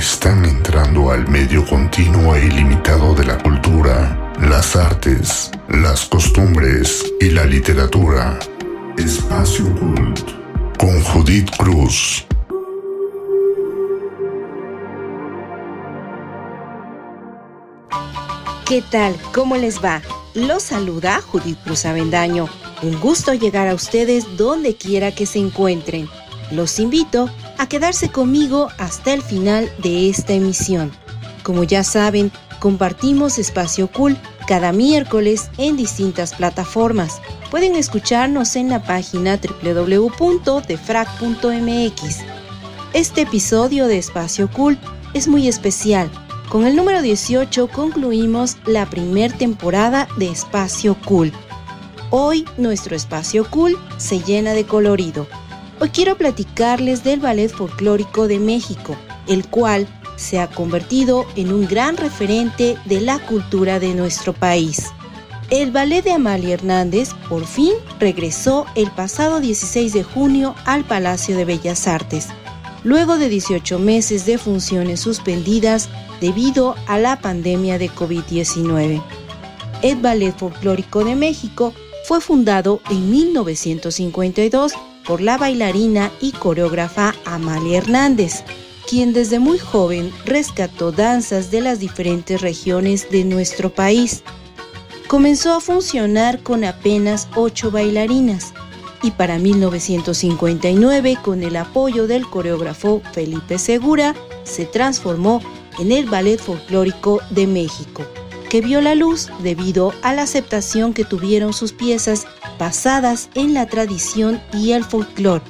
[0.00, 7.28] están entrando al medio continuo e ilimitado de la cultura, las artes, las costumbres y
[7.28, 8.38] la literatura.
[8.96, 10.20] Espacio Cult
[10.78, 12.26] con Judith Cruz.
[18.66, 19.14] ¿Qué tal?
[19.34, 20.00] ¿Cómo les va?
[20.32, 22.48] Los saluda Judith Cruz Avendaño.
[22.80, 26.08] Un gusto llegar a ustedes donde quiera que se encuentren.
[26.52, 30.90] Los invito a quedarse conmigo hasta el final de esta emisión.
[31.42, 37.20] Como ya saben, compartimos Espacio Cool cada miércoles en distintas plataformas.
[37.50, 42.16] Pueden escucharnos en la página www.defrag.mx.
[42.92, 44.78] Este episodio de Espacio Cool
[45.14, 46.10] es muy especial
[46.50, 51.32] con el número 18 concluimos la primer temporada de Espacio Cool.
[52.10, 55.28] Hoy nuestro Espacio Cool se llena de colorido.
[55.82, 61.66] Hoy quiero platicarles del Ballet Folclórico de México, el cual se ha convertido en un
[61.66, 64.92] gran referente de la cultura de nuestro país.
[65.48, 71.34] El ballet de Amalia Hernández por fin regresó el pasado 16 de junio al Palacio
[71.34, 72.28] de Bellas Artes,
[72.84, 75.88] luego de 18 meses de funciones suspendidas
[76.20, 79.02] debido a la pandemia de COVID-19.
[79.80, 81.72] El Ballet Folclórico de México
[82.10, 84.72] fue fundado en 1952
[85.06, 88.42] por la bailarina y coreógrafa Amalia Hernández,
[88.88, 94.24] quien desde muy joven rescató danzas de las diferentes regiones de nuestro país.
[95.06, 98.54] Comenzó a funcionar con apenas ocho bailarinas
[99.04, 105.40] y para 1959, con el apoyo del coreógrafo Felipe Segura, se transformó
[105.78, 108.04] en el Ballet Folclórico de México,
[108.50, 112.26] que vio la luz debido a la aceptación que tuvieron sus piezas
[112.58, 115.44] basadas en la tradición y el folclore.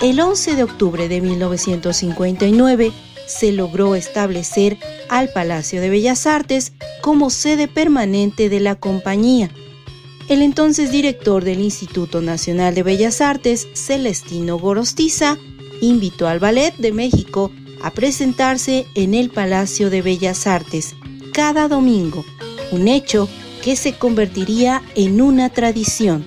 [0.00, 2.92] El 11 de octubre de 1959
[3.26, 4.76] se logró establecer
[5.08, 9.50] al Palacio de Bellas Artes como sede permanente de la compañía.
[10.28, 15.38] El entonces director del Instituto Nacional de Bellas Artes, Celestino Gorostiza,
[15.80, 17.50] invitó al Ballet de México
[17.82, 20.94] a presentarse en el Palacio de Bellas Artes
[21.38, 22.24] cada domingo,
[22.72, 23.28] un hecho
[23.62, 26.24] que se convertiría en una tradición.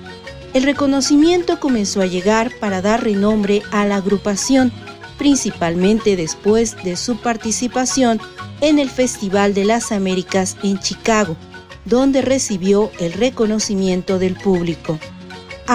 [0.54, 4.72] El reconocimiento comenzó a llegar para dar renombre a la agrupación,
[5.18, 8.22] principalmente después de su participación
[8.62, 11.36] en el Festival de las Américas en Chicago,
[11.84, 14.98] donde recibió el reconocimiento del público.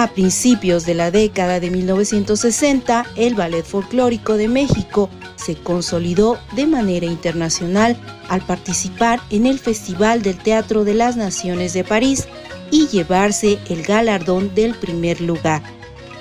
[0.00, 6.68] A principios de la década de 1960, el Ballet Folclórico de México se consolidó de
[6.68, 7.96] manera internacional
[8.28, 12.28] al participar en el Festival del Teatro de las Naciones de París
[12.70, 15.64] y llevarse el galardón del primer lugar.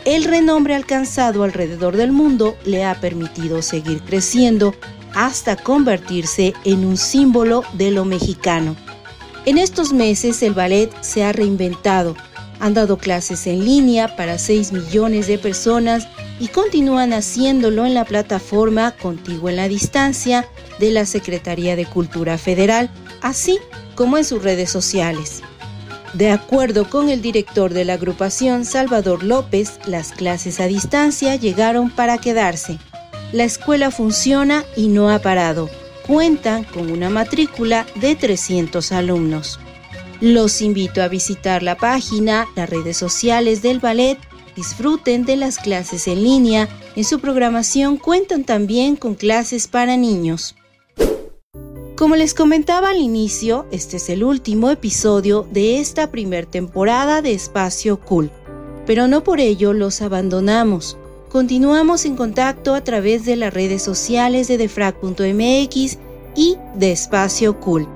[0.05, 4.73] El renombre alcanzado alrededor del mundo le ha permitido seguir creciendo
[5.13, 8.75] hasta convertirse en un símbolo de lo mexicano.
[9.45, 12.15] En estos meses el ballet se ha reinventado,
[12.59, 16.07] han dado clases en línea para 6 millones de personas
[16.39, 20.47] y continúan haciéndolo en la plataforma Contigo en la Distancia
[20.79, 22.89] de la Secretaría de Cultura Federal,
[23.21, 23.59] así
[23.95, 25.41] como en sus redes sociales.
[26.13, 31.89] De acuerdo con el director de la agrupación, Salvador López, las clases a distancia llegaron
[31.89, 32.79] para quedarse.
[33.33, 35.69] La escuela funciona y no ha parado.
[36.05, 39.59] Cuentan con una matrícula de 300 alumnos.
[40.19, 44.17] Los invito a visitar la página, las redes sociales del ballet
[44.55, 46.67] disfruten de las clases en línea.
[46.95, 50.55] En su programación cuentan también con clases para niños.
[51.95, 57.33] Como les comentaba al inicio, este es el último episodio de esta primer temporada de
[57.33, 58.31] Espacio Cool,
[58.87, 60.97] pero no por ello los abandonamos.
[61.29, 65.97] Continuamos en contacto a través de las redes sociales de defrag.mx
[66.35, 67.87] y de Espacio Cool.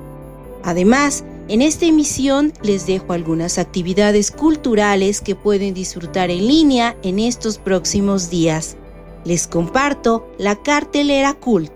[0.63, 7.19] Además, en esta emisión les dejo algunas actividades culturales que pueden disfrutar en línea en
[7.19, 8.77] estos próximos días.
[9.25, 11.71] Les comparto la cartelera Cult.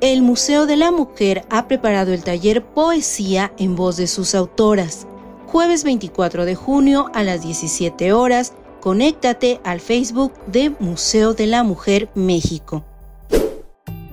[0.00, 5.06] El Museo de la Mujer ha preparado el taller Poesía en voz de sus autoras.
[5.46, 11.64] Jueves 24 de junio a las 17 horas, conéctate al Facebook de Museo de la
[11.64, 12.84] Mujer México.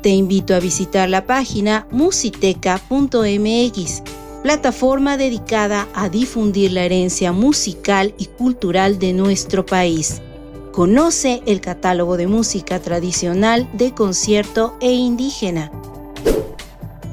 [0.02, 4.04] Te invito a visitar la página musiteca.mx
[4.46, 10.22] plataforma dedicada a difundir la herencia musical y cultural de nuestro país.
[10.72, 15.72] Conoce el catálogo de música tradicional, de concierto e indígena.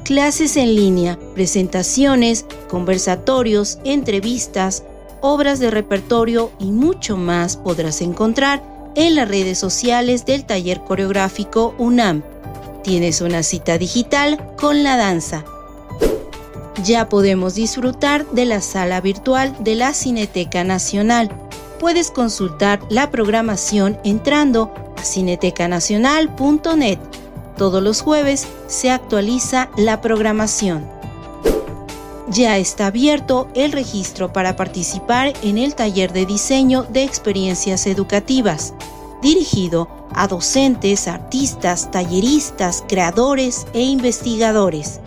[0.05, 4.83] Clases en línea, presentaciones, conversatorios, entrevistas,
[5.19, 8.61] obras de repertorio y mucho más podrás encontrar
[8.93, 12.21] en las redes sociales del taller coreográfico UNAM
[12.83, 15.45] tienes una cita digital con la danza.
[16.81, 21.29] Ya podemos disfrutar de la sala virtual de la Cineteca Nacional.
[21.79, 26.97] Puedes consultar la programación entrando a cinetecanacional.net.
[27.57, 30.87] Todos los jueves se actualiza la programación.
[32.29, 38.73] Ya está abierto el registro para participar en el taller de diseño de experiencias educativas,
[39.21, 45.01] dirigido a docentes, artistas, talleristas, creadores e investigadores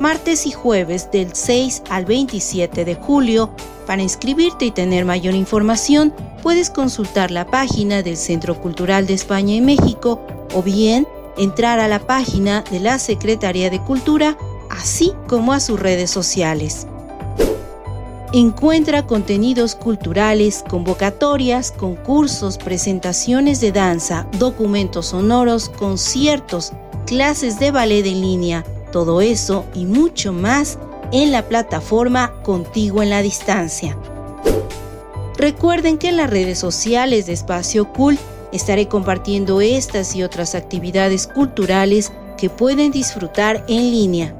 [0.00, 3.50] martes y jueves del 6 al 27 de julio.
[3.86, 9.54] Para inscribirte y tener mayor información, puedes consultar la página del Centro Cultural de España
[9.54, 10.20] y México
[10.54, 11.06] o bien
[11.36, 14.36] entrar a la página de la Secretaría de Cultura,
[14.70, 16.86] así como a sus redes sociales.
[18.32, 26.72] Encuentra contenidos culturales, convocatorias, concursos, presentaciones de danza, documentos sonoros, conciertos,
[27.06, 28.64] clases de ballet en línea,
[28.94, 30.78] todo eso y mucho más
[31.10, 33.98] en la plataforma Contigo en la Distancia.
[35.36, 38.20] Recuerden que en las redes sociales de Espacio Cult
[38.52, 44.32] estaré compartiendo estas y otras actividades culturales que pueden disfrutar en línea.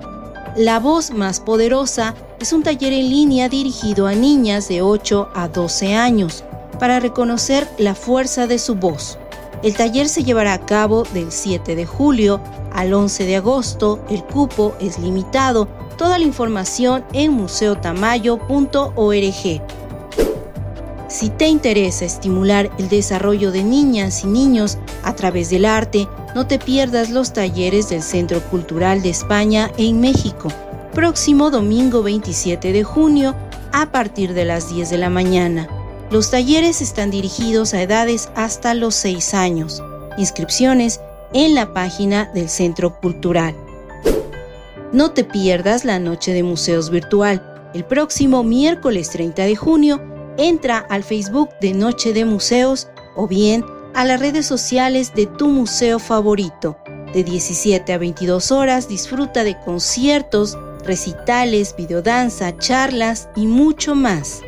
[0.54, 5.48] La voz más poderosa es un taller en línea dirigido a niñas de 8 a
[5.48, 6.44] 12 años
[6.78, 9.18] para reconocer la fuerza de su voz.
[9.62, 12.40] El taller se llevará a cabo del 7 de julio
[12.72, 14.04] al 11 de agosto.
[14.10, 15.68] El cupo es limitado.
[15.96, 19.62] Toda la información en museotamayo.org.
[21.08, 26.48] Si te interesa estimular el desarrollo de niñas y niños a través del arte, no
[26.48, 30.48] te pierdas los talleres del Centro Cultural de España en México,
[30.92, 33.36] próximo domingo 27 de junio
[33.72, 35.68] a partir de las 10 de la mañana.
[36.10, 39.82] Los talleres están dirigidos a edades hasta los 6 años.
[40.16, 41.00] Inscripciones
[41.32, 43.54] en la página del Centro Cultural.
[44.92, 47.70] No te pierdas la Noche de Museos Virtual.
[47.74, 50.00] El próximo miércoles 30 de junio,
[50.36, 53.64] entra al Facebook de Noche de Museos o bien
[53.94, 56.76] a las redes sociales de tu museo favorito.
[57.12, 64.42] De 17 a 22 horas disfruta de conciertos, recitales, videodanza, charlas y mucho más.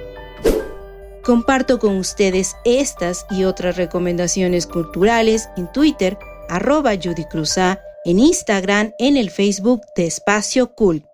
[1.27, 6.17] Comparto con ustedes estas y otras recomendaciones culturales en Twitter
[6.49, 11.05] arroba Judy Cruza, en Instagram, en el Facebook de Espacio Cool.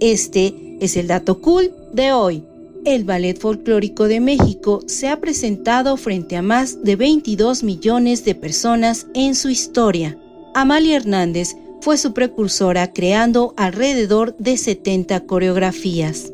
[0.00, 2.44] Este es el dato cool de hoy.
[2.86, 8.34] El Ballet Folclórico de México se ha presentado frente a más de 22 millones de
[8.34, 10.16] personas en su historia.
[10.54, 16.32] Amalia Hernández fue su precursora creando alrededor de 70 coreografías.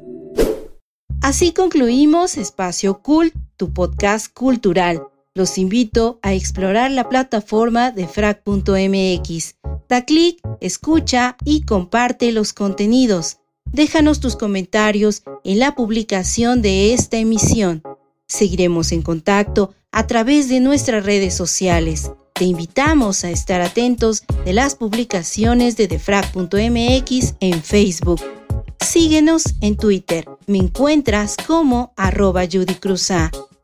[1.28, 5.08] Así concluimos Espacio Cool, tu podcast cultural.
[5.34, 9.56] Los invito a explorar la plataforma de frac.mx.
[9.90, 13.40] Da clic, escucha y comparte los contenidos.
[13.70, 17.82] Déjanos tus comentarios en la publicación de esta emisión.
[18.26, 22.10] Seguiremos en contacto a través de nuestras redes sociales.
[22.32, 28.22] Te invitamos a estar atentos de las publicaciones de defrag.mx en Facebook.
[28.80, 30.28] Síguenos en Twitter.
[30.46, 32.76] Me encuentras como arroba Judy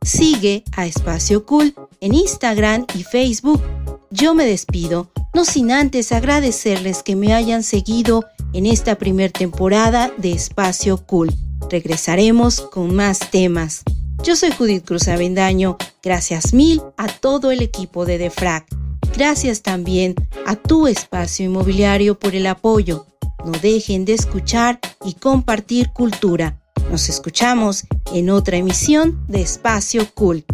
[0.03, 3.63] Sigue a Espacio Cool en Instagram y Facebook.
[4.11, 10.13] Yo me despido, no sin antes agradecerles que me hayan seguido en esta primera temporada
[10.19, 11.35] de Espacio Cool.
[11.71, 13.83] Regresaremos con más temas.
[14.23, 15.77] Yo soy Judith Cruz Avendaño.
[16.03, 18.67] Gracias mil a todo el equipo de Defrag.
[19.17, 20.15] Gracias también
[20.47, 23.07] a tu espacio inmobiliario por el apoyo.
[23.45, 26.61] No dejen de escuchar y compartir cultura.
[26.91, 30.45] Nos escuchamos en otra emisión de Espacio Cool.